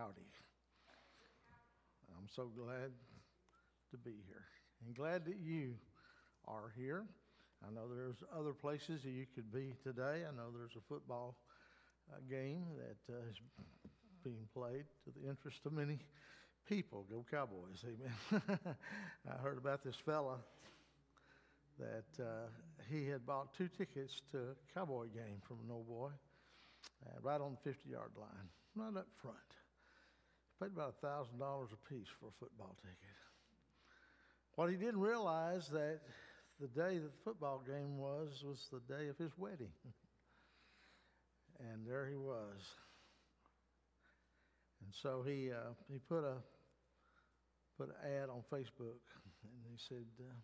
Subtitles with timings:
[0.00, 0.32] howdy.
[2.16, 2.90] I'm so glad
[3.90, 4.44] to be here
[4.86, 5.74] and glad that you
[6.48, 7.04] are here.
[7.62, 10.24] I know there's other places that you could be today.
[10.26, 11.36] I know there's a football
[12.10, 13.36] uh, game that uh, is
[14.24, 15.98] being played to the interest of many
[16.66, 17.04] people.
[17.10, 18.42] Go Cowboys, amen.
[19.30, 20.38] I heard about this fella
[21.78, 22.48] that uh,
[22.90, 26.08] he had bought two tickets to a Cowboy game from an old boy
[27.04, 29.36] uh, right on the 50 yard line, right up front.
[30.60, 33.16] Paid about a $1,000 a piece for a football ticket.
[34.56, 36.00] What he didn't realize that
[36.60, 39.72] the day that the football game was was the day of his wedding.
[41.72, 42.60] and there he was.
[44.84, 46.36] And so he uh, he put a
[47.78, 49.00] put an ad on Facebook,
[49.44, 50.34] and he said, uh,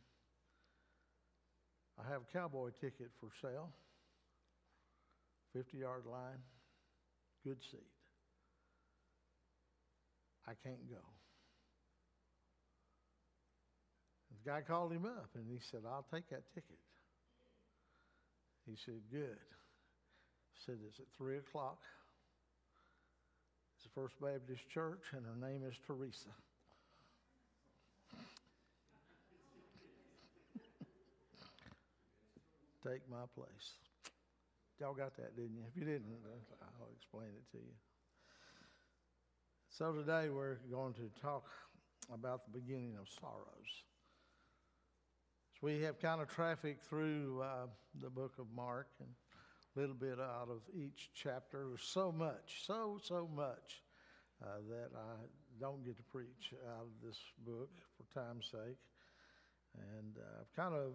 [2.03, 3.71] "I have a cowboy ticket for sale.
[5.53, 6.41] Fifty yard line,
[7.45, 7.96] good seat.
[10.47, 11.03] I can't go."
[14.47, 16.79] The guy called him up and he said, I'll take that ticket.
[18.65, 19.39] He said, Good.
[20.53, 21.79] He said, It's at 3 o'clock.
[23.77, 26.31] It's the First Baptist Church, and her name is Teresa.
[32.85, 33.79] take my place.
[34.79, 35.65] Y'all got that, didn't you?
[35.71, 36.19] If you didn't,
[36.81, 37.75] I'll explain it to you.
[39.77, 41.51] So today we're going to talk
[42.11, 43.85] about the beginning of sorrows.
[45.53, 47.67] So we have kind of traffic through uh,
[48.01, 49.11] the book of Mark and
[49.77, 51.67] a little bit out of each chapter.
[51.69, 53.83] There's so much, so, so much
[54.43, 55.27] uh, that I
[55.61, 58.79] don't get to preach out of this book for time's sake.
[59.75, 60.93] And uh, I've kind of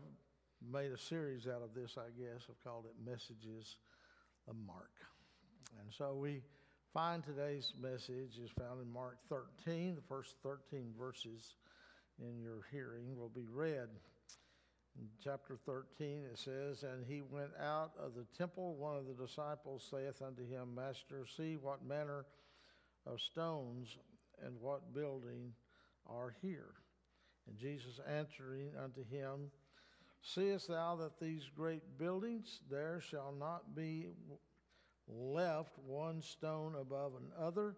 [0.60, 2.48] made a series out of this, I guess.
[2.50, 3.78] I've called it Messages
[4.48, 4.90] of Mark.
[5.80, 6.42] And so we
[6.94, 9.96] find today's message is found in Mark 13.
[9.96, 11.56] The first 13 verses
[12.20, 13.88] in your hearing will be read.
[15.00, 18.76] In chapter 13, it says, And he went out of the temple.
[18.76, 22.26] One of the disciples saith unto him, Master, see what manner
[23.08, 23.98] of stones
[24.46, 25.54] and what building
[26.06, 26.74] are here.
[27.48, 29.50] And Jesus answering unto him,
[30.22, 34.08] Seest thou that these great buildings, there shall not be
[35.12, 37.76] left one stone above another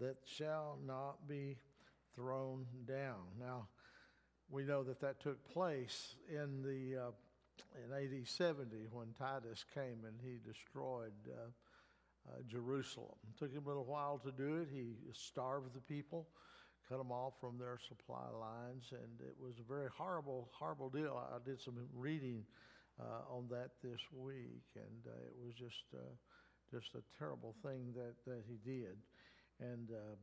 [0.00, 1.56] that shall not be
[2.14, 3.22] thrown down.
[3.40, 3.68] Now,
[4.50, 7.10] we know that that took place in the uh,
[7.74, 11.50] in AD 70 when Titus came and he destroyed uh,
[12.28, 13.16] uh, Jerusalem.
[13.30, 14.68] It took him a little while to do it.
[14.72, 16.26] He starved the people,
[16.88, 21.20] cut them off from their supply lines, and it was a very horrible, horrible deal.
[21.32, 22.44] I did some reading
[23.00, 25.98] uh, on that this week, and uh, it was just uh,
[26.70, 28.96] just a terrible thing that, that he did.
[29.60, 30.16] And uh,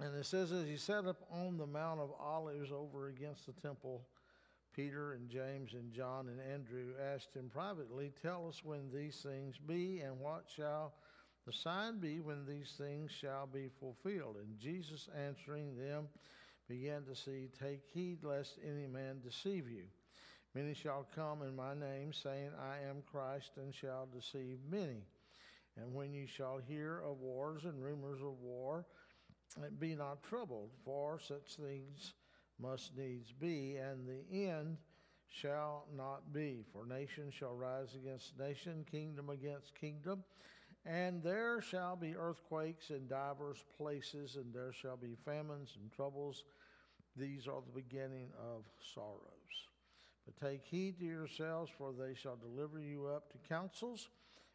[0.00, 3.52] and it says, as he sat up on the Mount of Olives over against the
[3.52, 4.06] temple,
[4.74, 9.56] Peter and James and John and Andrew asked him privately, Tell us when these things
[9.58, 10.94] be, and what shall
[11.46, 14.36] the sign be when these things shall be fulfilled?
[14.36, 16.08] And Jesus answering them
[16.68, 19.84] began to say, Take heed lest any man deceive you.
[20.54, 25.02] Many shall come in my name, saying, I am Christ, and shall deceive many.
[25.80, 28.86] And when you shall hear of wars and rumors of war,
[29.78, 32.14] be not troubled, for such things
[32.58, 34.76] must needs be, and the end
[35.28, 36.64] shall not be.
[36.72, 40.24] For nation shall rise against nation, kingdom against kingdom,
[40.84, 46.44] and there shall be earthquakes in divers places, and there shall be famines and troubles.
[47.16, 49.22] These are the beginning of sorrows.
[50.24, 54.08] But take heed to yourselves, for they shall deliver you up to councils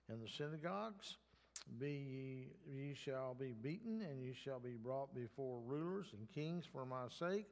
[0.09, 1.17] in the synagogues
[1.79, 6.65] be ye, ye shall be beaten, and ye shall be brought before rulers and kings
[6.65, 7.47] for my sake,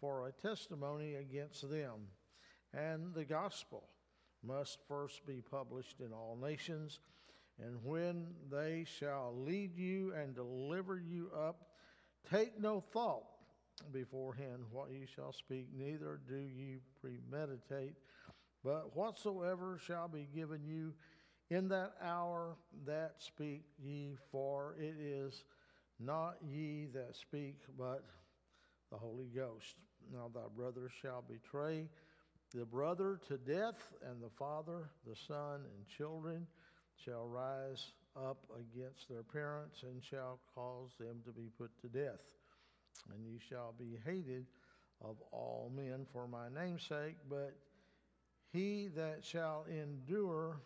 [0.00, 2.08] for a testimony against them.
[2.72, 3.84] And the gospel
[4.42, 7.00] must first be published in all nations.
[7.62, 11.68] And when they shall lead you and deliver you up,
[12.30, 13.24] take no thought
[13.92, 17.94] beforehand what ye shall speak, neither do ye premeditate.
[18.64, 20.94] But whatsoever shall be given you,
[21.50, 22.56] in that hour
[22.86, 25.44] that speak ye, for it is
[25.98, 28.04] not ye that speak, but
[28.90, 29.74] the Holy Ghost.
[30.12, 31.88] Now thy brother shall betray
[32.54, 36.46] the brother to death, and the father, the son, and children
[36.96, 42.20] shall rise up against their parents and shall cause them to be put to death.
[43.12, 44.46] And ye shall be hated
[45.02, 47.54] of all men for my name's sake, but
[48.52, 50.60] he that shall endure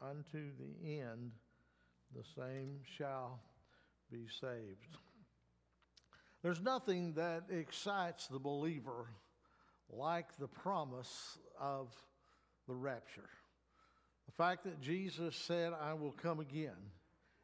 [0.00, 1.32] unto the end,
[2.14, 3.40] the same shall
[4.10, 4.96] be saved.
[6.42, 9.08] There's nothing that excites the believer
[9.90, 11.88] like the promise of
[12.68, 13.28] the rapture.
[14.26, 16.76] The fact that Jesus said, I will come again.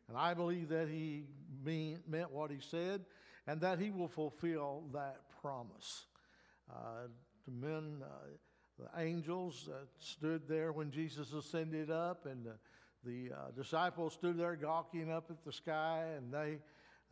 [0.09, 1.25] And I believe that he
[1.65, 3.05] mean, meant what he said
[3.47, 6.07] and that he will fulfill that promise.
[6.71, 7.09] Uh,
[7.47, 8.09] the men, uh,
[8.82, 9.69] the angels
[9.99, 12.55] stood there when Jesus ascended up, and the,
[13.05, 16.58] the uh, disciples stood there gawking up at the sky, and they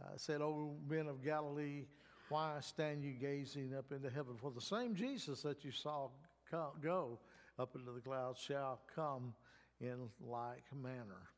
[0.02, 1.84] uh, said, O men of Galilee,
[2.28, 4.34] why stand you gazing up into heaven?
[4.40, 6.08] For the same Jesus that you saw
[6.50, 7.18] come, go
[7.58, 9.34] up into the clouds shall come
[9.80, 11.28] in like manner.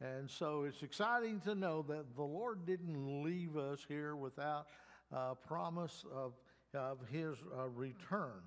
[0.00, 4.66] And so it's exciting to know that the Lord didn't leave us here without
[5.12, 6.32] a promise of,
[6.76, 8.42] of His uh, return.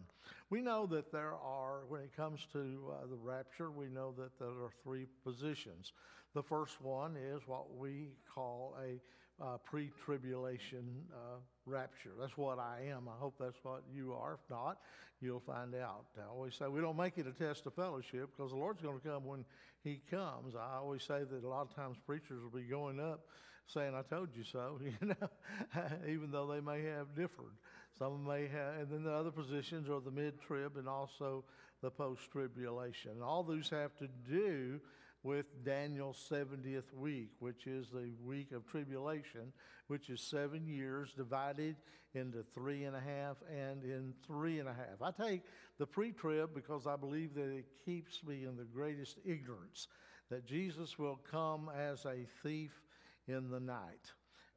[0.50, 2.60] We know that there are, when it comes to
[2.92, 5.94] uh, the rapture, we know that there are three positions.
[6.34, 9.00] The first one is what we call a
[9.44, 12.12] uh, pre tribulation uh, rapture.
[12.20, 13.08] That's what I am.
[13.08, 14.34] I hope that's what you are.
[14.34, 14.80] If not,
[15.22, 16.06] you'll find out.
[16.18, 19.00] I always say we don't make it a test of fellowship because the Lord's going
[19.00, 19.46] to come when
[19.84, 20.56] He comes.
[20.56, 23.26] I always say that a lot of times preachers will be going up
[23.68, 25.30] saying, I told you so, you know,
[26.08, 27.56] even though they may have differed.
[28.00, 31.44] Some may have, and then the other positions are the mid trib and also
[31.82, 33.22] the post tribulation.
[33.24, 34.80] All those have to do
[35.24, 39.52] with Daniel's 70th week, which is the week of tribulation,
[39.88, 41.76] which is seven years divided
[42.14, 45.02] into three and a half and in three and a half.
[45.02, 45.44] I take
[45.78, 49.88] the pre trib because I believe that it keeps me in the greatest ignorance
[50.30, 52.82] that Jesus will come as a thief
[53.28, 54.12] in the night.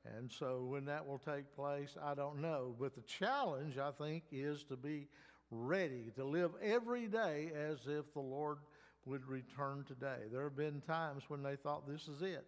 [0.04, 2.74] And so when that will take place, I don't know.
[2.78, 5.08] But the challenge, I think, is to be
[5.50, 8.58] ready, to live every day as if the Lord
[9.04, 10.28] would return today.
[10.32, 12.46] There have been times when they thought this is it,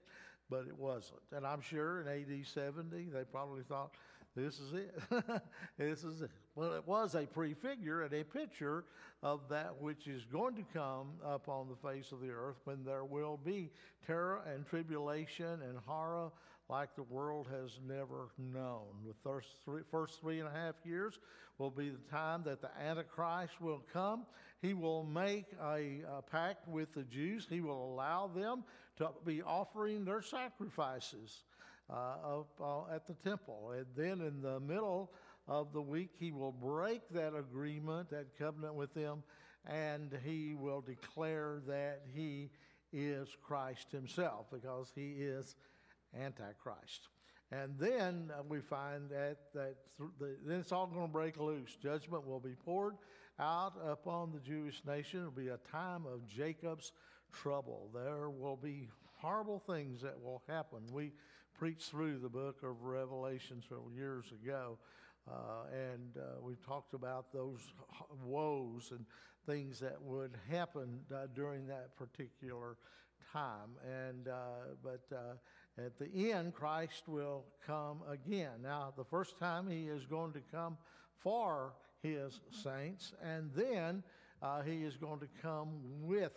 [0.48, 1.20] but it wasn't.
[1.32, 3.92] And I'm sure in AD 70, they probably thought,
[4.34, 4.98] this is it.
[5.78, 6.30] this is it.
[6.54, 8.84] Well, it was a prefigure and a picture
[9.22, 13.04] of that which is going to come upon the face of the earth when there
[13.04, 13.70] will be
[14.06, 16.30] terror and tribulation and horror
[16.72, 18.86] like the world has never known.
[19.06, 21.18] The first three, first three and a half years
[21.58, 24.24] will be the time that the Antichrist will come.
[24.62, 27.46] He will make a, a pact with the Jews.
[27.46, 28.64] He will allow them
[28.96, 31.44] to be offering their sacrifices
[31.90, 33.74] uh, up, uh, at the temple.
[33.76, 35.12] And then in the middle
[35.46, 39.22] of the week, he will break that agreement, that covenant with them,
[39.68, 42.48] and he will declare that he
[42.94, 45.54] is Christ himself because he is
[46.18, 47.08] Antichrist.
[47.50, 51.38] And then uh, we find that, that th- the, then it's all going to break
[51.38, 51.76] loose.
[51.82, 52.94] Judgment will be poured
[53.38, 55.20] out upon the Jewish nation.
[55.20, 56.92] It'll be a time of Jacob's
[57.32, 57.90] trouble.
[57.94, 58.88] There will be
[59.18, 60.80] horrible things that will happen.
[60.90, 61.12] We
[61.54, 64.78] preached through the book of Revelation several years ago,
[65.30, 67.60] uh, and uh, we talked about those
[68.24, 69.04] woes and
[69.46, 72.76] things that would happen uh, during that particular
[73.32, 73.76] time.
[73.84, 75.34] And uh, but uh,
[75.78, 78.62] at the end, Christ will come again.
[78.62, 80.76] Now, the first time he is going to come
[81.18, 84.02] for his saints, and then
[84.42, 85.68] uh, he is going to come
[86.02, 86.32] with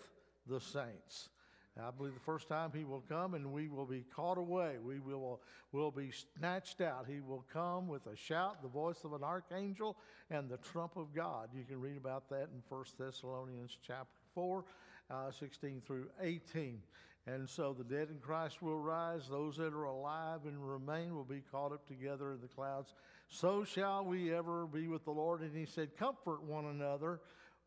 [0.47, 1.29] the saints.
[1.77, 4.77] I believe the first time he will come and we will be caught away.
[4.81, 5.41] We will,
[5.73, 7.05] will be snatched out.
[7.05, 9.97] He will come with a shout, the voice of an archangel,
[10.29, 11.49] and the trump of God.
[11.53, 14.63] You can read about that in 1 Thessalonians chapter 4,
[15.09, 16.79] uh, 16 through 18.
[17.27, 19.23] And so the dead in Christ will rise.
[19.27, 22.93] Those that are alive and remain will be caught up together in the clouds.
[23.27, 25.41] So shall we ever be with the Lord.
[25.41, 27.19] And he said, Comfort one another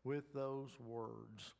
[0.03, 1.51] with those words.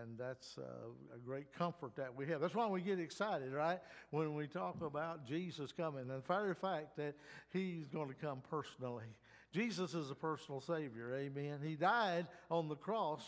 [0.00, 2.40] And that's uh, a great comfort that we have.
[2.40, 3.78] That's why we get excited, right?
[4.10, 6.10] When we talk about Jesus coming.
[6.10, 7.14] And the fact that
[7.52, 9.06] he's going to come personally.
[9.52, 11.60] Jesus is a personal Savior, amen.
[11.64, 13.22] He died on the cross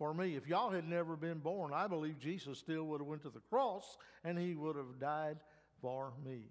[0.00, 0.34] for me.
[0.34, 3.42] If y'all had never been born, I believe Jesus still would have went to the
[3.50, 5.36] cross and he would have died
[5.82, 6.44] for me.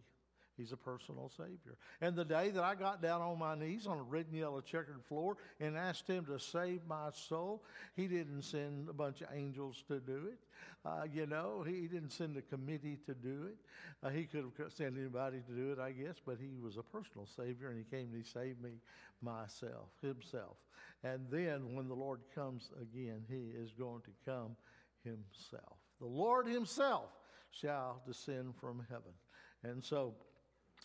[0.55, 1.77] He's a personal Savior.
[2.01, 4.61] And the day that I got down on my knees on a red and yellow
[4.61, 7.63] checkered floor and asked Him to save my soul,
[7.95, 10.39] He didn't send a bunch of angels to do it.
[10.85, 13.55] Uh, you know, He didn't send a committee to do it.
[14.03, 16.83] Uh, he could have sent anybody to do it, I guess, but He was a
[16.83, 18.73] personal Savior and He came and He saved me
[19.21, 20.57] myself, Himself.
[21.03, 24.55] And then when the Lord comes again, He is going to come
[25.03, 25.77] Himself.
[25.99, 27.09] The Lord Himself
[27.51, 29.13] shall descend from heaven.
[29.63, 30.13] And so,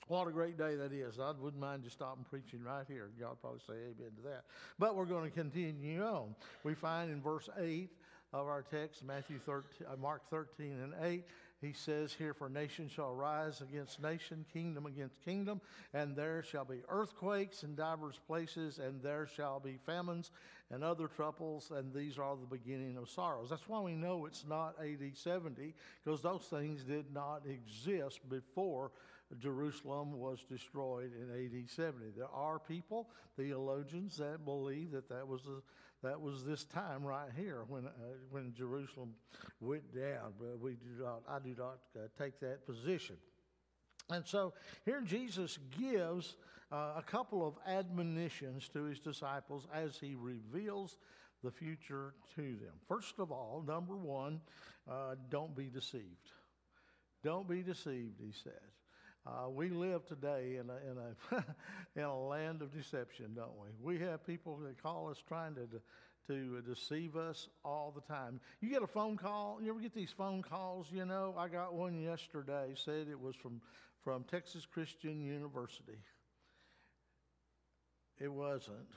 [0.09, 1.19] what a great day that is.
[1.19, 3.11] I wouldn't mind just stopping preaching right here.
[3.19, 4.45] Y'all probably say amen to that.
[4.79, 6.35] But we're going to continue on.
[6.63, 7.91] We find in verse 8
[8.35, 11.25] of our text, Matthew 13, uh, Mark 13 and 8,
[11.65, 15.61] he says here, For nation shall rise against nation, kingdom against kingdom,
[15.93, 20.31] and there shall be earthquakes in divers places, and there shall be famines
[20.71, 23.51] and other troubles, and these are the beginning of sorrows.
[23.51, 28.91] That's why we know it's not AD 70, because those things did not exist before
[29.39, 32.11] Jerusalem was destroyed in AD 70.
[32.17, 35.63] There are people, theologians, that believe that that was the
[36.05, 37.91] that was this time right here when, uh,
[38.31, 39.15] when Jerusalem
[39.61, 40.35] went down.
[40.39, 43.17] But we do not, I do not uh, take that position.
[44.11, 44.53] And so
[44.85, 46.37] here Jesus gives
[46.71, 50.99] uh, a couple of admonitions to his disciples as he reveals
[51.43, 52.75] the future to them.
[52.87, 54.41] First of all, number one,
[54.91, 56.31] uh, don't be deceived.
[57.23, 58.53] Don't be deceived, he said.
[59.27, 61.45] Uh, we live today in a, in, a
[61.97, 63.69] in a land of deception, don't we?
[63.97, 65.67] We have people that call us trying to,
[66.29, 68.39] to deceive us all the time.
[68.61, 70.89] You get a phone call, you ever get these phone calls?
[70.93, 73.63] You know, I got one yesterday, said it was from,
[74.03, 75.99] from Texas Christian University.
[78.21, 78.89] It wasn't.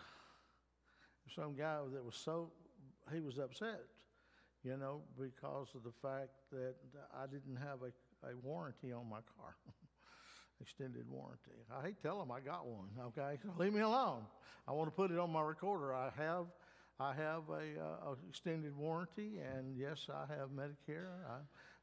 [1.33, 2.51] Some guy that was so,
[3.13, 3.79] he was upset,
[4.63, 6.75] you know, because of the fact that
[7.17, 9.55] I didn't have a, a warranty on my car.
[10.61, 11.51] extended warranty.
[11.71, 12.87] I hate to tell them I got one.
[13.07, 14.23] Okay, leave me alone.
[14.67, 15.93] I want to put it on my recorder.
[15.93, 16.45] I have,
[16.99, 21.09] I have a, uh, a extended warranty, and yes, I have Medicare.
[21.29, 21.39] I,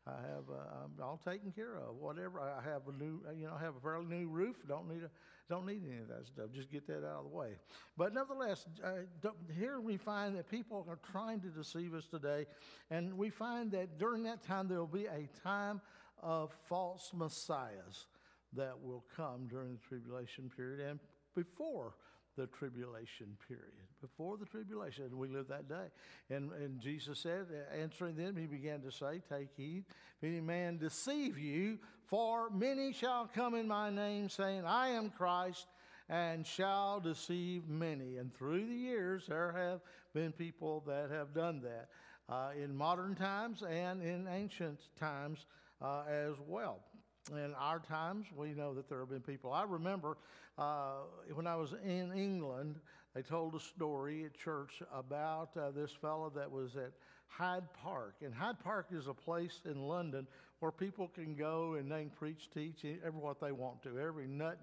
[0.07, 1.97] I have, uh, I'm all taken care of.
[1.97, 2.41] Whatever.
[2.41, 4.57] I have a new, you know, I have a fairly new roof.
[4.69, 5.11] Don't need a,
[5.49, 6.47] don't need any of that stuff.
[6.55, 7.53] Just get that out of the way.
[7.97, 12.47] But nevertheless, uh, here we find that people are trying to deceive us today,
[12.91, 15.81] and we find that during that time there will be a time
[16.23, 18.07] of false messiahs
[18.57, 21.01] that will come during the tribulation period and
[21.35, 21.95] before
[22.37, 23.73] the tribulation period.
[24.01, 25.87] Before the tribulation, we live that day.
[26.31, 27.47] And, and Jesus said,
[27.79, 29.85] answering them, he began to say, Take heed,
[30.21, 35.11] if any man deceive you, for many shall come in my name, saying, I am
[35.11, 35.67] Christ,
[36.09, 38.17] and shall deceive many.
[38.17, 39.81] And through the years, there have
[40.13, 41.89] been people that have done that
[42.29, 45.47] uh, in modern times and in ancient times
[45.81, 46.81] uh, as well
[47.33, 49.53] in our times, we know that there have been people.
[49.53, 50.17] I remember
[50.59, 52.77] uh, when I was in England,
[53.15, 56.93] they told a story at church about uh, this fellow that was at
[57.29, 58.17] Hyde Park.
[58.23, 60.27] And Hyde Park is a place in London
[60.61, 63.99] where people can go and they can preach, teach, every what they want to.
[63.99, 64.59] Every nut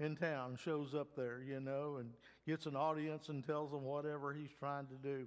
[0.00, 2.10] in town shows up there, you know, and
[2.46, 5.26] gets an audience and tells them whatever he's trying to do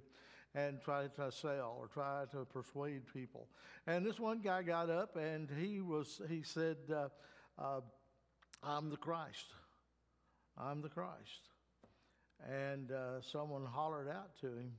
[0.54, 3.48] and try to sell or try to persuade people.
[3.86, 7.08] And this one guy got up and he was he said, uh,
[7.58, 7.80] uh,
[8.62, 9.52] "I'm the Christ.
[10.56, 11.48] I'm the Christ."
[12.48, 14.72] And uh, someone hollered out to him,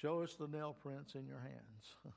[0.00, 2.14] "Show us the nail prints in your hands."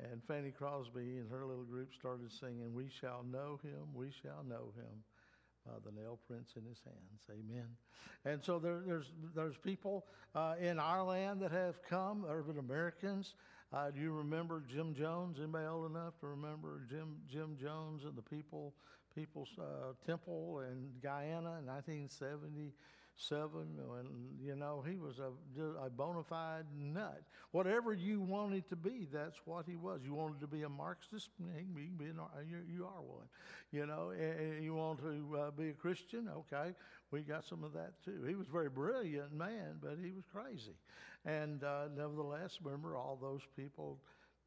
[0.10, 3.94] and Fanny Crosby and her little group started singing, "We shall know him.
[3.94, 5.04] We shall know him."
[5.68, 7.22] Uh, the nail prints in his hands.
[7.30, 7.66] Amen.
[8.24, 13.34] And so there, there's there's people uh, in our land that have come, urban Americans.
[13.72, 15.38] Uh, do you remember Jim Jones?
[15.38, 18.74] Anybody old enough to remember Jim Jim Jones and the People
[19.14, 22.72] People's uh, Temple in Guyana in 1970?
[23.18, 23.66] Seven,
[23.98, 24.08] and
[24.40, 25.30] you know he was a,
[25.84, 27.22] a bona fide nut.
[27.50, 30.00] Whatever you wanted to be, that's what he was.
[30.04, 33.26] You wanted to be a Marxist, he can be you, you are one.
[33.72, 36.74] You know, and you want to uh, be a Christian, okay,
[37.10, 38.24] we got some of that too.
[38.26, 40.76] He was a very brilliant man, but he was crazy,
[41.24, 43.98] and uh, nevertheless, remember all those people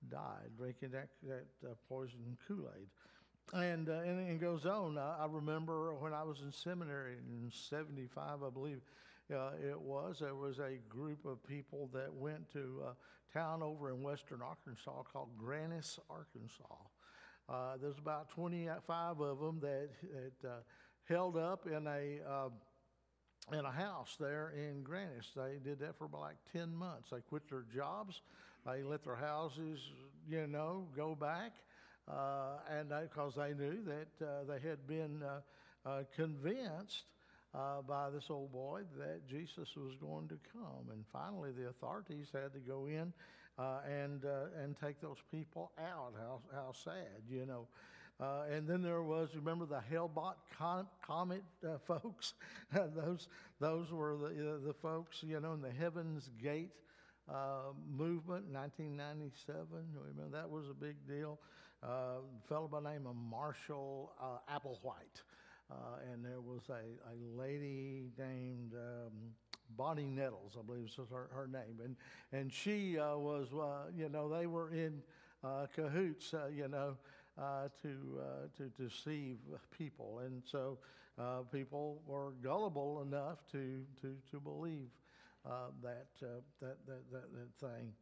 [0.10, 2.88] died drinking that that uh, poison Kool Aid.
[3.54, 4.98] And, uh, and it goes on.
[4.98, 8.80] I, remember when I was in seminary in 75, I believe
[9.34, 13.90] uh, it was, there was a group of people that went to a town over
[13.90, 16.76] in western Arkansas called Grannis, Arkansas.
[17.50, 20.54] Uh, there's about 25 of them that, that uh,
[21.10, 22.50] held up in a, uh,
[23.52, 25.34] in a house there in Grannis.
[25.36, 27.10] They did that for about like 10 months.
[27.10, 28.22] They quit their jobs.
[28.66, 29.80] They let their houses,
[30.30, 31.52] you know, go back
[32.08, 35.22] and because they knew that uh, they had been
[35.86, 37.06] uh, convinced
[37.88, 40.90] by this old boy that Jesus was going to come.
[40.92, 43.14] And finally, the authorities had to go in
[43.58, 44.24] and,
[44.62, 46.14] and take those people out.
[46.18, 47.68] How, how sad, you know.
[48.22, 50.36] Uh, and then there was, remember the Hale-Bopp
[51.06, 52.36] Comet uh, folks?
[52.96, 53.28] those,
[53.60, 56.70] those were the, uh, the folks, you know, in the Heaven's Gate
[57.90, 59.66] movement in 1997.
[59.96, 61.40] Remember, that was a big deal
[61.84, 65.24] uh, fellow by the name of Marshall uh, Applewhite.
[65.72, 65.76] Uh,
[66.12, 69.12] and there was a, a lady named um,
[69.78, 71.80] Bonnie Nettles, I believe was her, her name.
[71.84, 71.96] And,
[72.34, 75.02] and she uh, was, uh, you know, they were in
[75.74, 76.98] cahoots, you know,
[77.38, 78.24] uh, to, uh,
[78.58, 79.38] to deceive
[79.76, 80.20] people.
[80.26, 80.78] And so
[81.18, 84.90] uh, people were gullible enough to, to, to believe
[85.82, 87.94] that, that, that, that thing.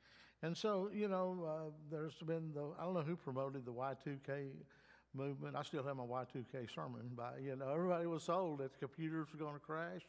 [0.41, 4.51] And so, you know, uh, there's been the, I don't know who promoted the Y2K
[5.13, 5.55] movement.
[5.55, 9.39] I still have my Y2K sermon but, you know, everybody was sold that computers were
[9.39, 10.01] going to crash,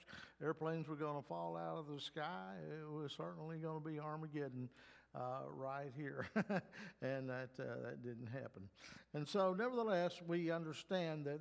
[0.43, 2.55] airplanes were going to fall out of the sky.
[2.81, 4.69] It was certainly going to be Armageddon
[5.15, 6.29] uh, right here.
[7.03, 8.69] and that, uh, that didn't happen.
[9.15, 11.41] And so, nevertheless, we understand that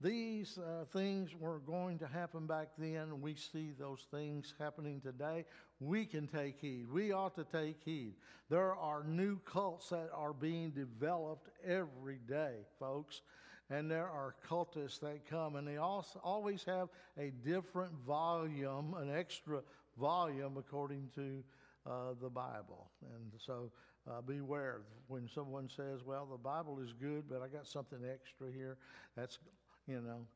[0.00, 3.20] these uh, things were going to happen back then.
[3.20, 5.44] We see those things happening today.
[5.78, 6.86] We can take heed.
[6.90, 8.14] We ought to take heed.
[8.48, 13.20] There are new cults that are being developed every day, folks.
[13.68, 16.88] And there are cultists that come, and they also always have
[17.18, 19.60] a different volume, an extra
[19.98, 21.44] volume, according to
[21.86, 22.90] uh, the Bible.
[23.02, 23.70] And so
[24.10, 28.50] uh, beware when someone says, Well, the Bible is good, but I got something extra
[28.50, 28.76] here.
[29.16, 29.38] That's
[29.86, 30.26] you know,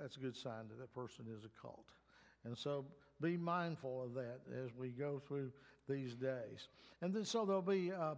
[0.00, 1.86] that's a good sign that that person is a cult.
[2.44, 2.84] And so
[3.20, 5.50] be mindful of that as we go through
[5.88, 6.68] these days.
[7.00, 8.14] And then so there'll be uh,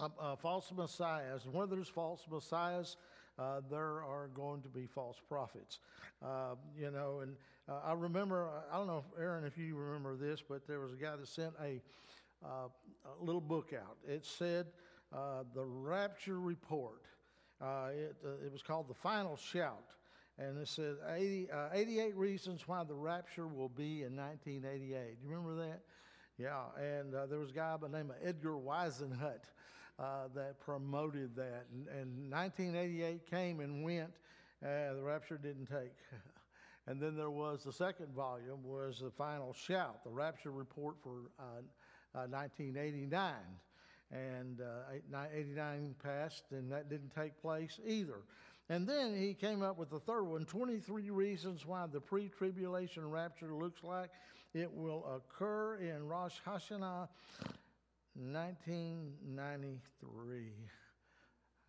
[0.00, 1.44] uh, uh, false messiahs.
[1.44, 2.96] And where there's false messiahs,
[3.38, 5.80] uh, there are going to be false prophets.
[6.22, 7.36] Uh, you know, and
[7.68, 10.92] uh, I remember, I don't know, if, Aaron, if you remember this, but there was
[10.92, 11.80] a guy that sent a,
[12.44, 13.96] a little book out.
[14.06, 14.66] It said,
[15.12, 17.02] The Rapture Report.
[17.64, 19.94] Uh, it, uh, it was called The Final Shout.
[20.38, 25.22] And it said 80, uh, 88 reasons why the rapture will be in 1988.
[25.22, 25.80] Do you remember that?
[26.36, 29.44] Yeah, and uh, there was a guy by the name of Edgar Whisenant
[29.98, 31.66] uh, that promoted that.
[31.72, 34.12] And, and 1988 came and went.
[34.62, 35.94] Uh, the rapture didn't take.
[36.86, 41.30] and then there was the second volume was the final shout, the rapture report for
[42.12, 43.32] 1989
[44.10, 48.22] and uh, 89 passed, and that didn't take place either.
[48.68, 53.08] And then he came up with the third one 23 reasons why the pre tribulation
[53.10, 54.10] rapture looks like
[54.54, 57.08] it will occur in Rosh Hashanah
[58.14, 60.52] 1993.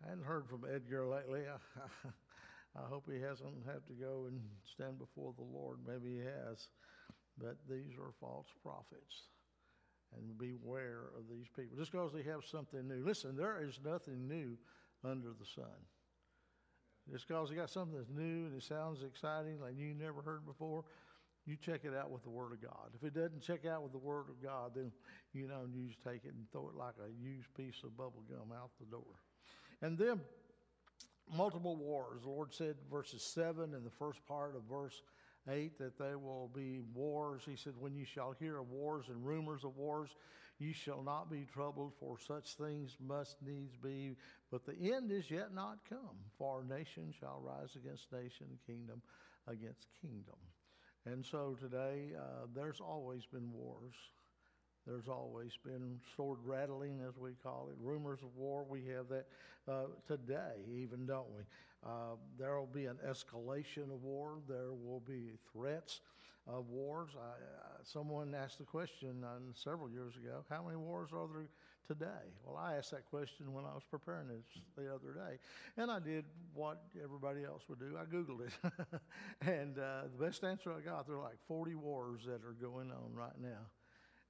[0.04, 1.42] I hadn't heard from Edgar lately.
[1.42, 1.58] I,
[2.78, 4.40] I hope he hasn't had to go and
[4.74, 5.80] stand before the Lord.
[5.86, 6.68] Maybe he has.
[7.38, 9.28] But these are false prophets
[10.18, 11.76] and beware of these people.
[11.76, 13.04] Just because they have something new.
[13.04, 14.56] Listen, there is nothing new
[15.04, 15.64] under the sun.
[17.10, 20.44] Just because they got something that's new and it sounds exciting like you never heard
[20.44, 20.84] before,
[21.46, 22.90] you check it out with the Word of God.
[22.94, 24.90] If it doesn't check out with the Word of God, then
[25.32, 28.24] you know you just take it and throw it like a used piece of bubble
[28.28, 29.20] gum out the door.
[29.80, 30.20] And then
[31.34, 32.22] multiple wars.
[32.22, 35.02] The Lord said, verses 7 and the first part of verse
[35.50, 37.42] 8 that there will be wars.
[37.44, 40.10] He said, When you shall hear of wars and rumors of wars,
[40.58, 44.16] you shall not be troubled, for such things must needs be.
[44.50, 49.02] But the end is yet not come, for nation shall rise against nation, kingdom
[49.46, 50.36] against kingdom.
[51.04, 53.94] And so today, uh, there's always been wars.
[54.86, 58.64] There's always been sword rattling, as we call it, rumors of war.
[58.68, 59.26] We have that
[59.68, 61.42] uh, today, even, don't we?
[61.84, 64.38] Uh, there will be an escalation of war.
[64.48, 66.00] There will be threats
[66.46, 67.10] of wars.
[67.16, 71.48] I, uh, someone asked the question uh, several years ago how many wars are there
[71.86, 72.26] today?
[72.44, 75.38] Well, I asked that question when I was preparing this the other day.
[75.76, 78.52] And I did what everybody else would do I Googled it.
[79.40, 82.90] and uh, the best answer I got there are like 40 wars that are going
[82.90, 83.66] on right now.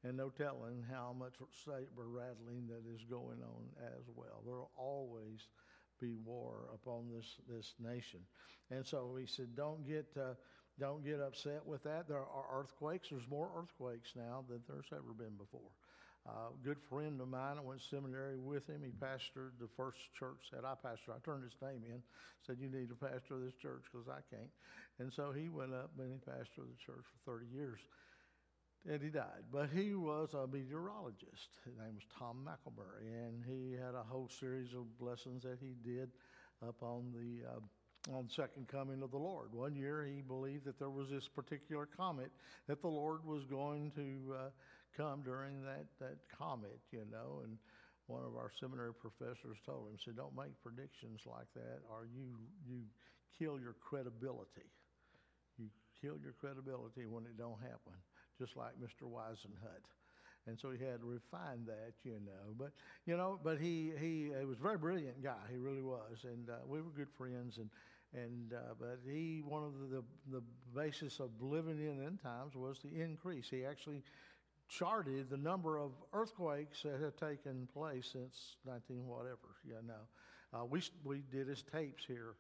[0.07, 4.43] And no telling how much saber rattling that is going on as well.
[4.45, 5.49] There will always
[6.01, 8.21] be war upon this, this nation.
[8.71, 10.35] And so he said, don't get, uh,
[10.79, 12.07] don't get upset with that.
[12.07, 13.09] There are earthquakes.
[13.11, 15.75] There's more earthquakes now than there's ever been before.
[16.29, 18.83] Uh, good friend of mine, I went to seminary with him.
[18.85, 21.15] He pastored the first church that I pastored.
[21.15, 22.03] I turned his name in,
[22.47, 24.51] said, You need to pastor this church because I can't.
[24.99, 27.79] And so he went up and he pastored the church for 30 years
[28.89, 29.45] and he died.
[29.53, 31.49] But he was a meteorologist.
[31.65, 35.75] His name was Tom McElmurray, and he had a whole series of lessons that he
[35.89, 36.11] did
[36.67, 39.53] up on the uh, on second coming of the Lord.
[39.53, 42.31] One year, he believed that there was this particular comet
[42.69, 44.51] that the Lord was going to uh,
[44.97, 47.59] come during that that comet, you know, and.
[48.09, 52.39] One of our seminary professors told him, said, "Don't make predictions like that, or you
[52.65, 52.83] you
[53.37, 54.71] kill your credibility.
[55.59, 55.67] You
[56.01, 57.99] kill your credibility when it don't happen."
[58.39, 59.09] Just like Mr.
[59.09, 59.85] Whisenant.
[60.47, 62.55] And so he had to refine that, you know.
[62.57, 62.71] But
[63.05, 65.43] you know, but he he, he was a very brilliant guy.
[65.51, 67.59] He really was, and uh, we were good friends.
[67.59, 67.69] And
[68.15, 70.43] and uh, but he one of the the
[70.75, 73.49] basis of living in end times was the increase.
[73.51, 74.03] He actually
[74.69, 79.57] charted the number of earthquakes that had taken place since 19 whatever.
[79.65, 79.95] Yeah, no.
[80.53, 82.35] Uh, we, we did his tapes here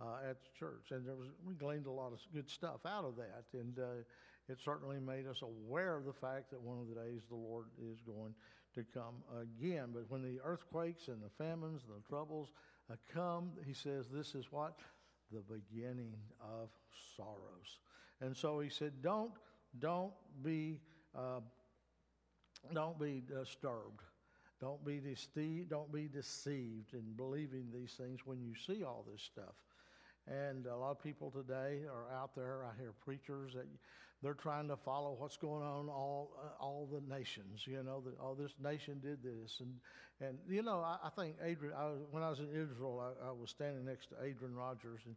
[0.00, 3.04] uh, at the church, and there was, we gleaned a lot of good stuff out
[3.04, 3.44] of that.
[3.52, 4.02] And uh,
[4.48, 7.66] it certainly made us aware of the fact that one of the days the Lord
[7.80, 8.34] is going
[8.74, 9.88] to come again.
[9.92, 12.48] But when the earthquakes and the famines and the troubles
[12.90, 14.78] uh, come, he says, this is what?
[15.30, 16.70] The beginning of
[17.16, 17.78] sorrows.
[18.20, 19.32] And so he said, don't,
[19.78, 20.80] don't be,
[21.16, 21.40] uh,
[22.74, 24.02] don't be disturbed.
[24.60, 25.70] Don't be deceived.
[25.70, 29.54] Don't be deceived in believing these things when you see all this stuff.
[30.28, 32.64] And a lot of people today are out there.
[32.64, 33.66] I hear preachers that
[34.22, 37.66] they're trying to follow what's going on all uh, all the nations.
[37.66, 39.74] You know, that oh, this nation did this, and
[40.20, 41.74] and you know, I, I think Adrian.
[41.76, 45.16] I when I was in Israel, I, I was standing next to Adrian Rogers, and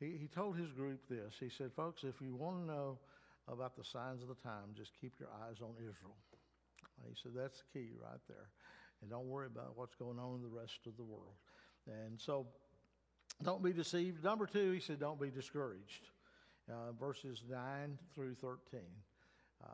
[0.00, 1.34] he, he told his group this.
[1.38, 2.98] He said, "Folks, if you want to know
[3.48, 6.16] about the signs of the time, just keep your eyes on Israel."
[7.06, 8.48] He said, "That's the key right there,
[9.02, 11.36] and don't worry about what's going on in the rest of the world."
[11.86, 12.46] And so,
[13.42, 14.24] don't be deceived.
[14.24, 16.08] Number two, he said, "Don't be discouraged."
[16.70, 18.80] Uh, verses 9 through 13.
[19.62, 19.68] Uh,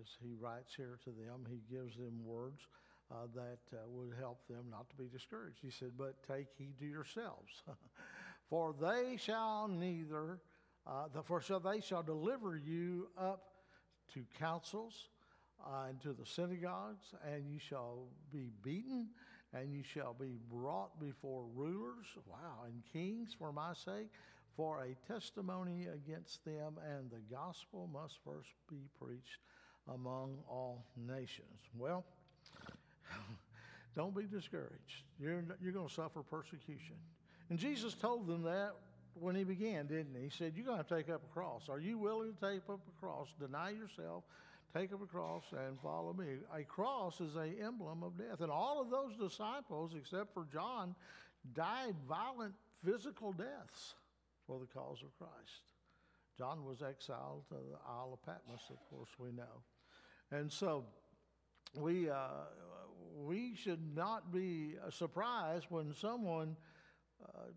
[0.00, 2.62] as he writes here to them, he gives them words
[3.10, 5.58] uh, that uh, would help them not to be discouraged.
[5.62, 7.62] He said, But take heed to yourselves,
[8.50, 10.40] for they shall neither,
[10.86, 13.50] uh, the, for shall they shall deliver you up
[14.14, 15.08] to councils
[15.64, 19.08] uh, and to the synagogues, and you shall be beaten,
[19.52, 24.10] and you shall be brought before rulers, wow, and kings for my sake
[24.56, 29.40] for a testimony against them, and the gospel must first be preached
[29.92, 31.60] among all nations.
[31.76, 32.04] Well,
[33.96, 35.04] don't be discouraged.
[35.20, 36.96] You're, you're going to suffer persecution.
[37.50, 38.72] And Jesus told them that
[39.14, 40.24] when he began, didn't he?
[40.24, 41.68] He said, You're going to take up a cross.
[41.68, 43.28] Are you willing to take up a cross?
[43.38, 44.24] Deny yourself,
[44.74, 46.26] take up a cross, and follow me.
[46.54, 48.40] A cross is a emblem of death.
[48.40, 50.94] And all of those disciples, except for John,
[51.54, 53.94] died violent physical deaths
[54.46, 55.62] for the cause of Christ.
[56.38, 59.62] John was exiled to the Isle of Patmos, of course, we know.
[60.30, 60.84] And so
[61.74, 62.44] we, uh,
[63.16, 66.56] we should not be surprised when someone
[67.24, 67.50] uh,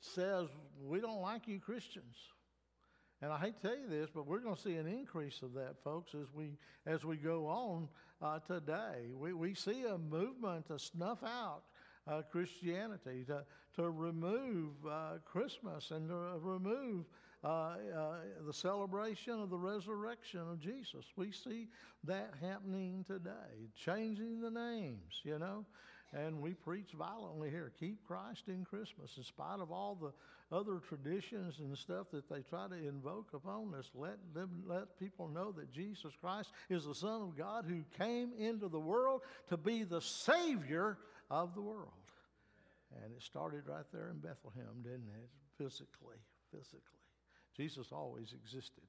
[0.00, 0.48] says,
[0.80, 2.16] We don't like you Christians.
[3.20, 5.52] And I hate to tell you this, but we're going to see an increase of
[5.54, 7.88] that, folks, as we as we go on
[8.22, 9.10] uh, today.
[9.12, 11.62] We, we see a movement to snuff out
[12.08, 13.44] uh, Christianity, to,
[13.76, 17.04] to remove uh, Christmas and to remove
[17.44, 17.76] uh, uh,
[18.46, 21.04] the celebration of the resurrection of Jesus.
[21.16, 21.68] We see
[22.04, 25.64] that happening today, changing the names, you know.
[26.12, 29.12] And we preach violently here keep Christ in Christmas.
[29.18, 30.12] In spite of all the
[30.56, 35.28] other traditions and stuff that they try to invoke upon us, let them let people
[35.28, 39.58] know that Jesus Christ is the Son of God who came into the world to
[39.58, 40.96] be the Savior
[41.30, 41.92] of the world.
[43.02, 45.28] And it started right there in Bethlehem, didn't it?
[45.56, 46.16] Physically,
[46.50, 46.80] physically.
[47.56, 48.84] Jesus always existed,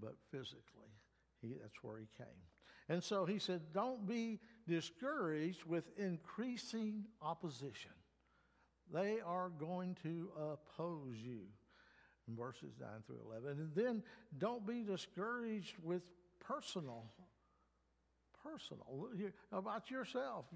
[0.00, 0.92] but physically,
[1.40, 2.26] he, that's where he came.
[2.88, 7.90] And so he said, Don't be discouraged with increasing opposition.
[8.92, 11.40] They are going to oppose you.
[12.28, 13.50] In verses 9 through 11.
[13.60, 14.02] And then
[14.38, 16.02] don't be discouraged with
[16.40, 17.04] personal,
[18.42, 19.08] personal,
[19.52, 20.46] about yourself.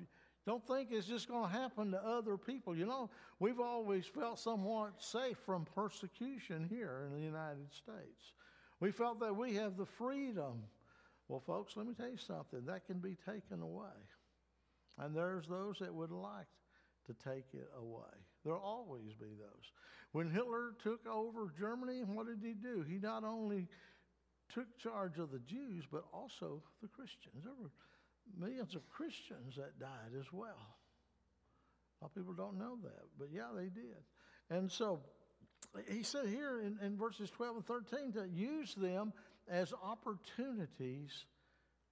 [0.46, 2.74] Don't think it's just going to happen to other people.
[2.74, 8.32] You know, we've always felt somewhat safe from persecution here in the United States.
[8.80, 10.62] We felt that we have the freedom.
[11.28, 13.84] Well, folks, let me tell you something that can be taken away.
[14.98, 16.48] And there's those that would like
[17.06, 18.16] to take it away.
[18.44, 19.72] There'll always be those.
[20.12, 22.84] When Hitler took over Germany, what did he do?
[22.88, 23.68] He not only
[24.52, 27.46] took charge of the Jews, but also the Christians.
[28.38, 30.76] Millions of Christians that died as well.
[32.00, 34.02] A lot of people don't know that, but yeah, they did.
[34.48, 35.00] And so
[35.88, 39.12] he said here in, in verses 12 and 13 to use them
[39.48, 41.26] as opportunities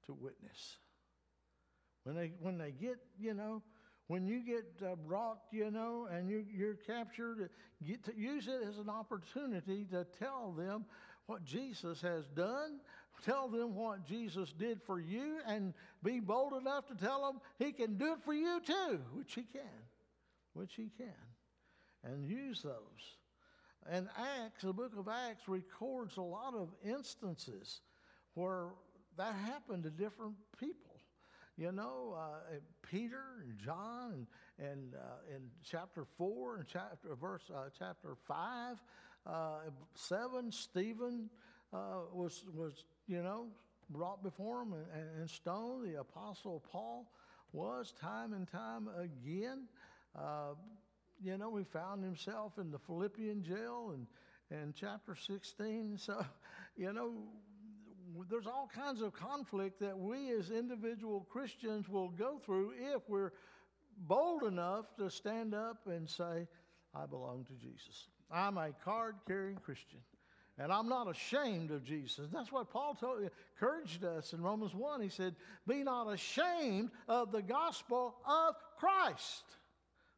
[0.06, 0.78] to witness.
[2.04, 3.62] When they, when they get, you know,
[4.06, 7.50] when you get uh, brought, you know, and you, you're captured,
[7.86, 10.86] get to use it as an opportunity to tell them
[11.26, 12.80] what Jesus has done,
[13.24, 17.72] tell them what Jesus did for you, and be bold enough to tell them He
[17.72, 19.62] can do it for you too, which He can,
[20.54, 21.06] which He can,
[22.04, 23.16] and use those.
[23.90, 24.08] And
[24.44, 27.80] Acts, the book of Acts, records a lot of instances
[28.34, 28.68] where
[29.16, 31.00] that happened to different people.
[31.56, 32.54] You know, uh,
[32.88, 34.28] Peter and John,
[34.58, 38.76] and, and uh, in chapter four and chapter verse uh, chapter five,
[39.26, 39.58] uh,
[39.94, 41.28] seven, Stephen
[41.72, 43.46] uh, was was you know
[43.90, 45.84] brought before him and, and, stoned.
[45.84, 47.10] The Apostle Paul
[47.52, 49.64] was time and time again.
[50.14, 50.54] Uh,
[51.22, 54.06] you know, he found himself in the Philippian jail and
[54.50, 55.98] in chapter 16.
[56.06, 56.24] So,
[56.76, 57.12] you know,
[58.30, 63.32] there's all kinds of conflict that we as individual Christians will go through if we're
[64.06, 66.46] bold enough to stand up and say,
[66.94, 68.08] I belong to Jesus.
[68.30, 69.98] I'm a card carrying Christian.
[70.58, 72.28] And I'm not ashamed of Jesus.
[72.32, 75.00] That's what Paul told, encouraged us in Romans 1.
[75.00, 75.36] He said,
[75.68, 79.44] Be not ashamed of the gospel of Christ.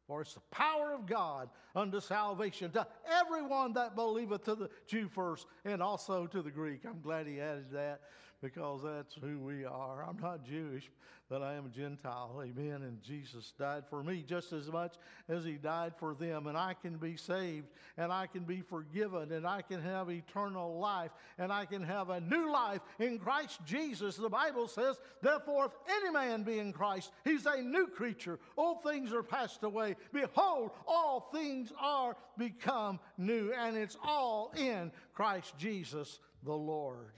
[0.07, 2.87] For it's the power of God unto salvation to
[3.21, 6.81] everyone that believeth, to the Jew first, and also to the Greek.
[6.85, 8.01] I'm glad he added that
[8.41, 10.03] because that's who we are.
[10.03, 10.89] I'm not Jewish,
[11.29, 12.41] but I am a Gentile.
[12.43, 12.81] Amen.
[12.81, 14.95] And Jesus died for me just as much
[15.29, 16.47] as he died for them.
[16.47, 20.79] And I can be saved, and I can be forgiven, and I can have eternal
[20.79, 24.15] life, and I can have a new life in Christ Jesus.
[24.15, 28.39] The Bible says, Therefore, if any man be in Christ, he's a new creature.
[28.57, 29.95] Old things are passed away.
[30.11, 37.11] Behold, all things are become new, and it's all in Christ Jesus the Lord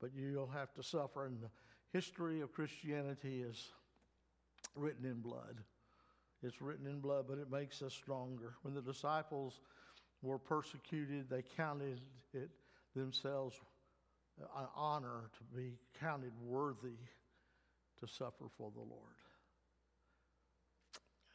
[0.00, 1.26] but you'll have to suffer.
[1.26, 1.50] And the
[1.92, 3.72] history of Christianity is
[4.74, 5.60] written in blood.
[6.42, 8.54] It's written in blood, but it makes us stronger.
[8.62, 9.60] When the disciples
[10.22, 12.00] were persecuted, they counted
[12.34, 12.50] it
[12.94, 13.58] themselves
[14.38, 16.98] an honor to be counted worthy
[18.00, 19.16] to suffer for the Lord.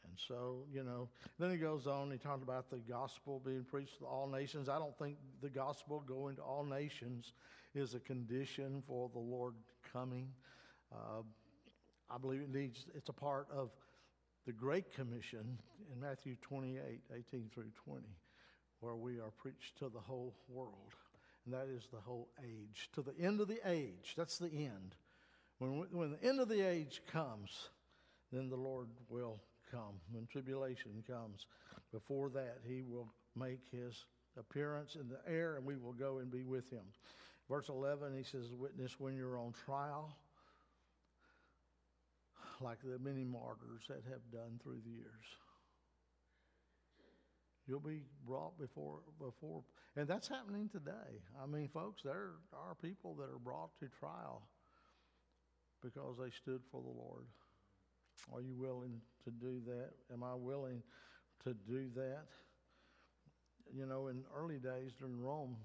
[0.04, 3.98] And so, you know, then he goes on, he talked about the gospel being preached
[4.00, 4.68] to all nations.
[4.68, 7.32] I don't think the gospel going to all nations
[7.74, 9.54] is a condition for the Lord
[9.92, 10.28] coming.
[10.92, 11.22] Uh,
[12.10, 13.70] I believe it needs, it's a part of
[14.46, 15.58] the Great Commission
[15.92, 18.02] in Matthew 28 18 through 20,
[18.80, 20.94] where we are preached to the whole world.
[21.44, 22.90] And that is the whole age.
[22.94, 24.94] To the end of the age, that's the end.
[25.58, 27.70] When, when the end of the age comes,
[28.32, 30.00] then the Lord will come.
[30.10, 31.46] When tribulation comes,
[31.92, 34.04] before that, he will make his
[34.38, 36.84] appearance in the air and we will go and be with him.
[37.48, 40.16] Verse 11, he says, Witness when you're on trial,
[42.60, 45.26] like the many martyrs that have done through the years.
[47.66, 49.62] You'll be brought before, before,
[49.96, 51.22] and that's happening today.
[51.42, 54.42] I mean, folks, there are people that are brought to trial
[55.82, 57.24] because they stood for the Lord.
[58.32, 59.90] Are you willing to do that?
[60.12, 60.82] Am I willing
[61.44, 62.26] to do that?
[63.74, 65.56] You know, in early days during Rome,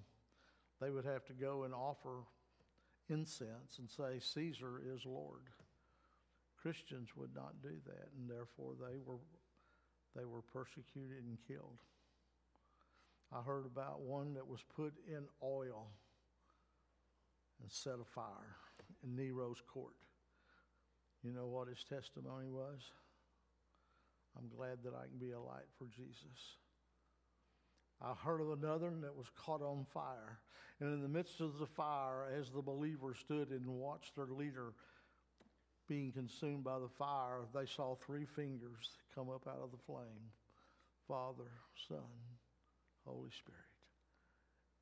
[0.82, 2.24] they would have to go and offer
[3.10, 5.44] incense and say, Caesar is Lord.
[6.62, 9.20] Christians would not do that, and therefore they were,
[10.16, 11.80] they were persecuted and killed.
[13.34, 15.88] I heard about one that was put in oil
[17.62, 18.56] and set afire
[19.04, 19.96] in Nero's court.
[21.24, 22.80] You know what his testimony was?
[24.38, 26.58] I'm glad that I can be a light for Jesus.
[28.02, 30.40] I heard of another that was caught on fire.
[30.80, 34.74] And in the midst of the fire, as the believers stood and watched their leader
[35.88, 40.32] being consumed by the fire, they saw three fingers come up out of the flame
[41.08, 41.50] Father,
[41.88, 41.98] Son,
[43.06, 43.68] Holy Spirit.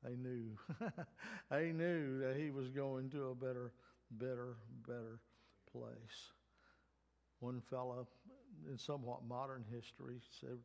[0.02, 0.58] They knew.
[1.50, 3.72] they knew that he was going to a better,
[4.10, 5.20] better, better
[5.72, 6.32] place.
[7.40, 8.06] One fellow
[8.70, 10.58] in somewhat modern history said,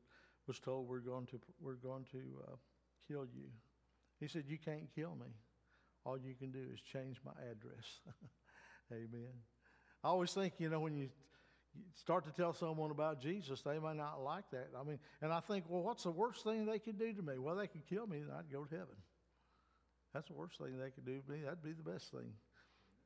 [0.48, 2.56] was told we're going to, we're going to uh,
[3.08, 3.50] kill you.
[4.20, 5.28] He said, You can't kill me.
[6.06, 8.00] All you can do is change my address.
[8.92, 9.34] Amen.
[10.04, 11.10] I always think, you know, when you
[11.96, 14.70] start to tell someone about Jesus, they may not like that.
[14.80, 17.38] I mean, and I think, well, what's the worst thing they could do to me?
[17.38, 18.96] Well, they could kill me and I'd go to heaven.
[20.14, 21.44] That's the worst thing they could do to me.
[21.44, 22.34] That'd be the best thing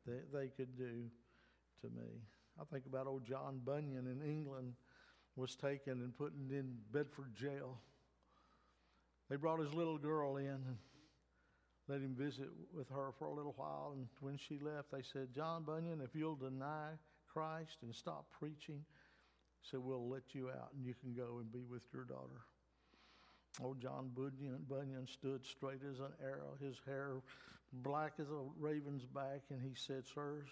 [0.05, 1.09] that they could do
[1.81, 2.21] to me.
[2.59, 4.73] I think about old John Bunyan in England
[5.35, 7.77] was taken and put in Bedford jail.
[9.29, 10.77] They brought his little girl in and
[11.87, 13.93] let him visit with her for a little while.
[13.95, 16.91] And when she left, they said, John Bunyan, if you'll deny
[17.27, 18.83] Christ and stop preaching,
[19.61, 22.45] said, we'll let you out and you can go and be with your daughter.
[23.61, 27.21] Old John Bunyan, Bunyan stood straight as an arrow, his hair
[27.71, 30.49] black as a raven's back, and he said, Sirs,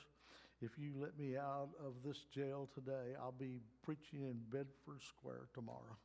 [0.64, 5.48] if you let me out of this jail today, I'll be preaching in Bedford Square
[5.54, 5.98] tomorrow.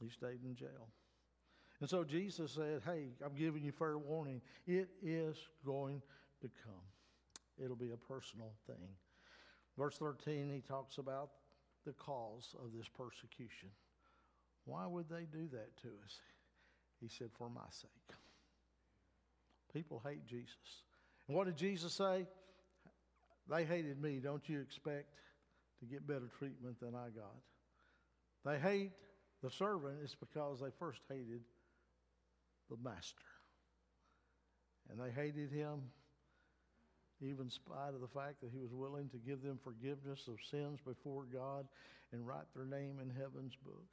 [0.00, 0.88] He stayed in jail.
[1.80, 4.40] And so Jesus said, Hey, I'm giving you fair warning.
[4.66, 6.02] It is going
[6.40, 8.88] to come, it'll be a personal thing.
[9.76, 11.30] Verse 13, he talks about
[11.86, 13.68] the cause of this persecution.
[14.64, 16.20] Why would they do that to us?
[17.00, 18.16] He said, For my sake.
[19.72, 20.82] People hate Jesus.
[21.28, 22.26] And what did Jesus say?
[23.48, 24.20] They hated me.
[24.22, 25.08] Don't you expect
[25.80, 27.36] to get better treatment than I got?
[28.44, 28.92] They hate
[29.42, 31.42] the servant is because they first hated
[32.70, 33.24] the master.
[34.90, 35.82] And they hated him
[37.20, 40.38] even in spite of the fact that he was willing to give them forgiveness of
[40.50, 41.66] sins before God
[42.12, 43.90] and write their name in heaven's book.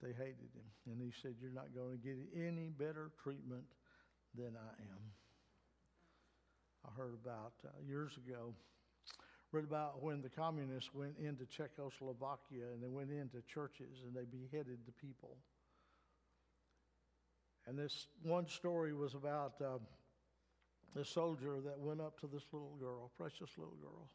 [0.00, 0.68] But they hated him.
[0.86, 3.64] And he said, You're not going to get any better treatment
[4.34, 5.25] than I am.
[6.86, 8.54] I heard about uh, years ago,
[9.52, 14.24] read about when the communists went into Czechoslovakia and they went into churches and they
[14.24, 15.36] beheaded the people.
[17.66, 19.78] And this one story was about uh,
[20.94, 24.08] this soldier that went up to this little girl, precious little girl,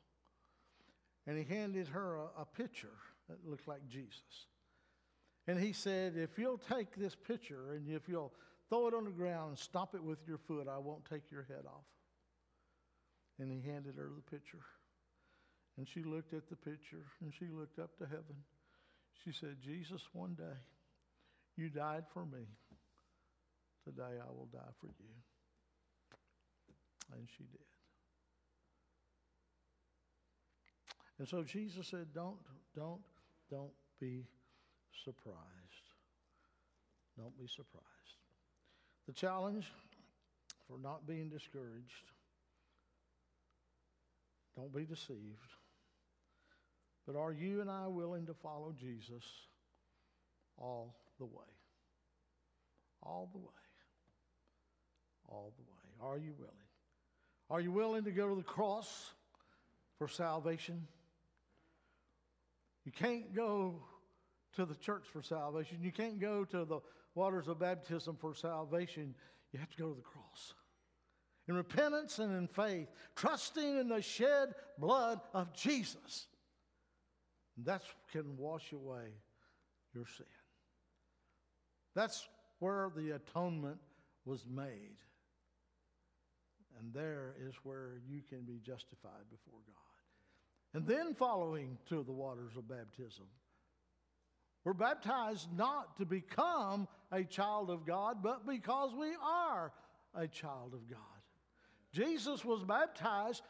[1.27, 2.97] and he handed her a, a picture
[3.29, 4.47] that looked like Jesus.
[5.47, 8.33] And he said, If you'll take this picture and if you'll
[8.69, 11.43] throw it on the ground and stomp it with your foot, I won't take your
[11.43, 11.83] head off.
[13.41, 14.61] And he handed her the picture.
[15.77, 18.37] And she looked at the picture and she looked up to heaven.
[19.25, 20.59] She said, Jesus, one day
[21.57, 22.45] you died for me.
[23.83, 25.09] Today I will die for you.
[27.13, 27.65] And she did.
[31.17, 32.37] And so Jesus said, Don't,
[32.75, 33.01] don't,
[33.49, 34.27] don't be
[35.03, 35.37] surprised.
[37.17, 37.87] Don't be surprised.
[39.07, 39.65] The challenge
[40.67, 42.11] for not being discouraged
[44.61, 45.55] don't be deceived.
[47.07, 49.23] But are you and I willing to follow Jesus
[50.57, 51.31] all the way?
[53.01, 53.45] All the way.
[55.29, 56.11] All the way.
[56.11, 56.53] Are you willing?
[57.49, 59.11] Are you willing to go to the cross
[59.97, 60.87] for salvation?
[62.85, 63.81] You can't go
[64.55, 65.79] to the church for salvation.
[65.81, 66.79] You can't go to the
[67.15, 69.15] waters of baptism for salvation.
[69.53, 70.53] You have to go to the cross.
[71.47, 76.27] In repentance and in faith, trusting in the shed blood of Jesus.
[77.65, 79.07] That can wash away
[79.93, 80.25] your sin.
[81.95, 82.27] That's
[82.59, 83.79] where the atonement
[84.25, 84.97] was made.
[86.79, 89.75] And there is where you can be justified before God.
[90.73, 93.25] And then following to the waters of baptism.
[94.63, 99.73] We're baptized not to become a child of God, but because we are
[100.15, 100.99] a child of God.
[101.93, 103.43] Jesus was baptized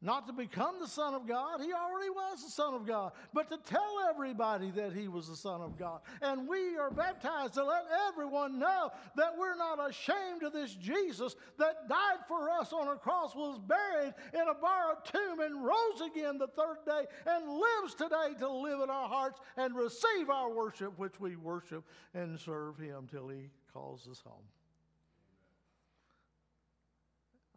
[0.00, 1.60] not to become the Son of God.
[1.60, 3.12] He already was the Son of God.
[3.34, 6.00] But to tell everybody that He was the Son of God.
[6.22, 11.34] And we are baptized to let everyone know that we're not ashamed of this Jesus
[11.58, 16.00] that died for us on a cross, was buried in a borrowed tomb, and rose
[16.06, 20.50] again the third day, and lives today to live in our hearts and receive our
[20.50, 21.84] worship, which we worship
[22.14, 24.44] and serve Him till He calls us home.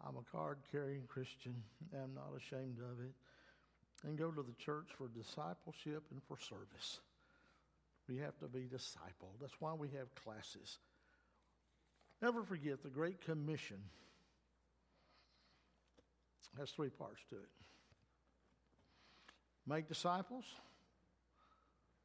[0.08, 1.56] I'm a card carrying Christian.
[1.94, 3.14] I'm not ashamed of it.
[4.04, 7.00] And go to the church for discipleship and for service.
[8.10, 9.40] We have to be discipled.
[9.40, 10.80] That's why we have classes.
[12.22, 13.78] Never forget the Great Commission
[16.58, 17.50] has three parts to it
[19.68, 20.44] make disciples,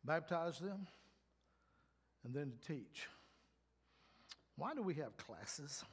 [0.05, 0.87] baptize them,
[2.25, 3.09] and then to teach.
[4.57, 5.85] Why do we have classes?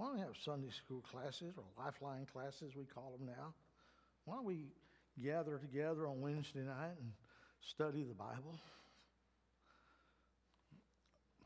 [0.00, 3.52] Why don't we have Sunday school classes or lifeline classes, we call them now?
[4.24, 4.68] Why don't we
[5.22, 7.12] gather together on Wednesday night and
[7.60, 8.58] study the Bible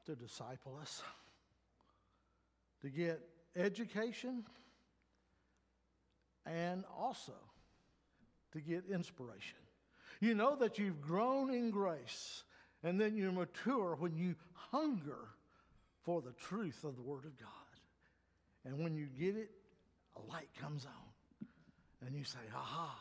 [0.06, 1.02] to disciple us,
[2.82, 3.20] to get
[3.56, 4.44] education,
[6.46, 7.34] and also
[8.52, 9.58] to get inspiration?
[10.20, 12.44] You know that you've grown in grace,
[12.84, 14.36] and then you mature when you
[14.70, 15.26] hunger
[16.04, 17.63] for the truth of the Word of God.
[18.64, 19.50] And when you get it,
[20.16, 21.48] a light comes on.
[22.06, 22.94] And you say, aha,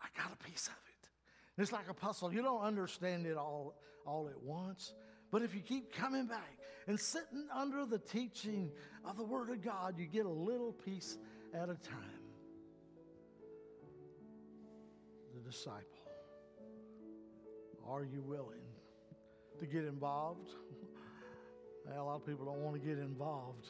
[0.00, 1.08] I got a piece of it.
[1.56, 2.32] And it's like a puzzle.
[2.32, 3.74] You don't understand it all,
[4.06, 4.94] all at once.
[5.30, 8.70] But if you keep coming back and sitting under the teaching
[9.04, 11.18] of the Word of God, you get a little piece
[11.54, 12.22] at a time.
[15.34, 15.82] The disciple.
[17.86, 18.60] Are you willing
[19.58, 20.50] to get involved?
[21.94, 23.68] A lot of people don't want to get involved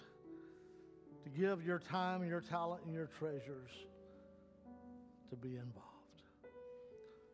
[1.25, 3.71] to give your time and your talent and your treasures
[5.31, 5.89] to be involved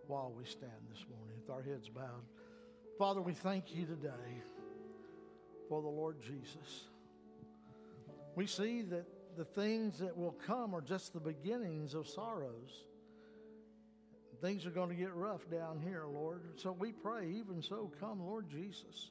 [0.07, 2.25] while we stand this morning with our heads bowed.
[2.99, 4.43] Father, we thank you today
[5.69, 6.87] for the Lord Jesus.
[8.35, 12.85] We see that the things that will come are just the beginnings of sorrows.
[14.41, 16.43] Things are going to get rough down here, Lord.
[16.57, 19.11] So we pray, even so, come, Lord Jesus.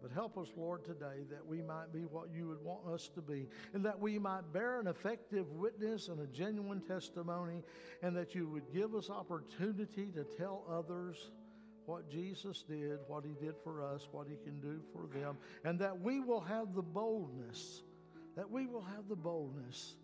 [0.00, 3.20] But help us, Lord, today that we might be what you would want us to
[3.20, 7.62] be, and that we might bear an effective witness and a genuine testimony,
[8.02, 11.30] and that you would give us opportunity to tell others
[11.86, 15.78] what Jesus did, what he did for us, what he can do for them, and
[15.80, 17.82] that we will have the boldness,
[18.36, 19.94] that we will have the boldness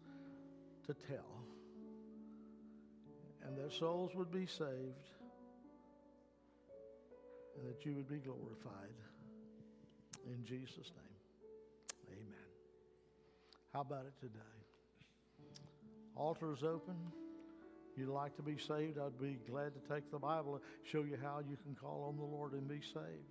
[0.87, 1.45] to tell,
[3.47, 5.11] and that souls would be saved,
[7.57, 8.95] and that you would be glorified.
[10.27, 12.49] In Jesus' name, amen.
[13.73, 14.41] How about it today?
[16.17, 16.95] Altar is open.
[17.97, 21.17] You'd like to be saved, I'd be glad to take the Bible and show you
[21.23, 23.31] how you can call on the Lord and be saved.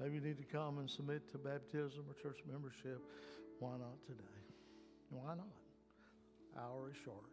[0.00, 3.02] Maybe you need to come and submit to baptism or church membership.
[3.58, 4.40] Why not today?
[5.10, 5.46] Why not?
[6.58, 7.30] Hour is short.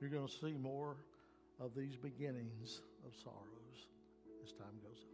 [0.00, 0.96] You're going to see more
[1.60, 3.86] of these beginnings of sorrows
[4.44, 5.13] as time goes on.